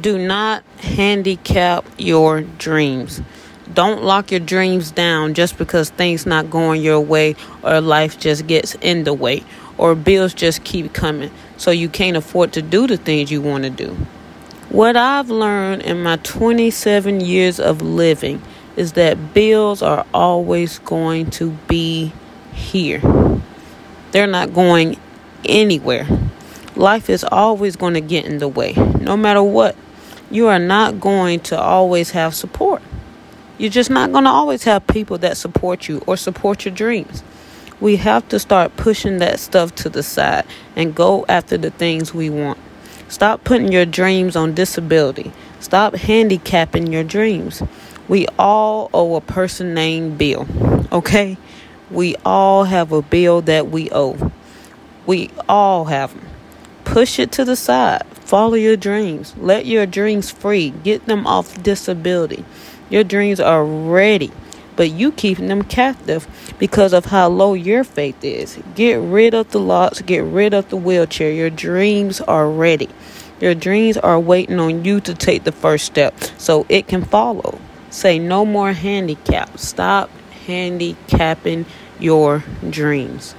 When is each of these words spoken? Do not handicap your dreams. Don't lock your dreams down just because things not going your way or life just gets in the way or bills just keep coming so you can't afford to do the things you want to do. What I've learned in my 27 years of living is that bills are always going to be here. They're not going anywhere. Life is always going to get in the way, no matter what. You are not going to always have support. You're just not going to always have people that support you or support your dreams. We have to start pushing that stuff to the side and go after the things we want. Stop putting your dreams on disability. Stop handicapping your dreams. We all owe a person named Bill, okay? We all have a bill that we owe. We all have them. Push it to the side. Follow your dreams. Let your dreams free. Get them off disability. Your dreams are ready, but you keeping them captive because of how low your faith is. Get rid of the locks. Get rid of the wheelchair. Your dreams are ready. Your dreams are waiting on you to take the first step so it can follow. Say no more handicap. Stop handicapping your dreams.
Do 0.00 0.18
not 0.18 0.62
handicap 0.80 1.84
your 1.96 2.42
dreams. 2.42 3.22
Don't 3.72 4.02
lock 4.02 4.30
your 4.30 4.40
dreams 4.40 4.90
down 4.90 5.34
just 5.34 5.58
because 5.58 5.90
things 5.90 6.26
not 6.26 6.50
going 6.50 6.82
your 6.82 7.00
way 7.00 7.36
or 7.62 7.80
life 7.80 8.18
just 8.18 8.46
gets 8.46 8.74
in 8.76 9.04
the 9.04 9.14
way 9.14 9.42
or 9.76 9.94
bills 9.94 10.34
just 10.34 10.64
keep 10.64 10.92
coming 10.92 11.30
so 11.56 11.70
you 11.70 11.88
can't 11.88 12.16
afford 12.16 12.52
to 12.52 12.62
do 12.62 12.86
the 12.86 12.96
things 12.96 13.30
you 13.30 13.40
want 13.40 13.64
to 13.64 13.70
do. 13.70 13.96
What 14.68 14.96
I've 14.96 15.30
learned 15.30 15.82
in 15.82 16.02
my 16.02 16.16
27 16.16 17.20
years 17.20 17.58
of 17.58 17.80
living 17.80 18.42
is 18.76 18.92
that 18.92 19.32
bills 19.32 19.82
are 19.82 20.04
always 20.12 20.78
going 20.80 21.30
to 21.32 21.50
be 21.66 22.12
here. 22.52 23.00
They're 24.12 24.26
not 24.26 24.52
going 24.52 24.98
anywhere. 25.44 26.06
Life 26.76 27.10
is 27.10 27.24
always 27.24 27.76
going 27.76 27.94
to 27.94 28.00
get 28.00 28.24
in 28.24 28.38
the 28.38 28.48
way, 28.48 28.72
no 29.00 29.16
matter 29.16 29.42
what. 29.42 29.74
You 30.30 30.48
are 30.48 30.58
not 30.58 31.00
going 31.00 31.40
to 31.40 31.58
always 31.58 32.10
have 32.10 32.34
support. 32.34 32.82
You're 33.56 33.70
just 33.70 33.90
not 33.90 34.12
going 34.12 34.24
to 34.24 34.30
always 34.30 34.64
have 34.64 34.86
people 34.86 35.18
that 35.18 35.36
support 35.36 35.88
you 35.88 36.02
or 36.06 36.16
support 36.16 36.64
your 36.64 36.74
dreams. 36.74 37.22
We 37.80 37.96
have 37.96 38.28
to 38.28 38.38
start 38.38 38.76
pushing 38.76 39.18
that 39.18 39.40
stuff 39.40 39.74
to 39.76 39.88
the 39.88 40.02
side 40.02 40.44
and 40.76 40.94
go 40.94 41.24
after 41.28 41.56
the 41.56 41.70
things 41.70 42.12
we 42.12 42.28
want. 42.28 42.58
Stop 43.08 43.44
putting 43.44 43.72
your 43.72 43.86
dreams 43.86 44.36
on 44.36 44.54
disability. 44.54 45.32
Stop 45.60 45.94
handicapping 45.94 46.92
your 46.92 47.04
dreams. 47.04 47.62
We 48.06 48.26
all 48.38 48.90
owe 48.92 49.16
a 49.16 49.20
person 49.20 49.74
named 49.74 50.18
Bill, 50.18 50.46
okay? 50.92 51.38
We 51.90 52.16
all 52.24 52.64
have 52.64 52.92
a 52.92 53.00
bill 53.00 53.40
that 53.42 53.68
we 53.68 53.90
owe. 53.90 54.30
We 55.06 55.30
all 55.48 55.86
have 55.86 56.14
them. 56.14 56.37
Push 56.88 57.18
it 57.18 57.30
to 57.32 57.44
the 57.44 57.54
side. 57.54 58.02
Follow 58.24 58.54
your 58.54 58.76
dreams. 58.76 59.34
Let 59.36 59.66
your 59.66 59.84
dreams 59.84 60.30
free. 60.30 60.70
Get 60.70 61.04
them 61.04 61.26
off 61.26 61.62
disability. 61.62 62.46
Your 62.88 63.04
dreams 63.04 63.40
are 63.40 63.62
ready, 63.62 64.32
but 64.74 64.90
you 64.90 65.12
keeping 65.12 65.48
them 65.48 65.62
captive 65.62 66.26
because 66.58 66.94
of 66.94 67.04
how 67.04 67.28
low 67.28 67.52
your 67.52 67.84
faith 67.84 68.24
is. 68.24 68.58
Get 68.74 68.96
rid 68.96 69.34
of 69.34 69.50
the 69.50 69.60
locks. 69.60 70.00
Get 70.00 70.24
rid 70.24 70.54
of 70.54 70.70
the 70.70 70.78
wheelchair. 70.78 71.30
Your 71.30 71.50
dreams 71.50 72.22
are 72.22 72.48
ready. 72.48 72.88
Your 73.38 73.54
dreams 73.54 73.98
are 73.98 74.18
waiting 74.18 74.58
on 74.58 74.82
you 74.82 74.98
to 75.00 75.14
take 75.14 75.44
the 75.44 75.52
first 75.52 75.84
step 75.84 76.14
so 76.38 76.64
it 76.70 76.88
can 76.88 77.04
follow. 77.04 77.60
Say 77.90 78.18
no 78.18 78.46
more 78.46 78.72
handicap. 78.72 79.58
Stop 79.58 80.08
handicapping 80.46 81.66
your 82.00 82.42
dreams. 82.70 83.34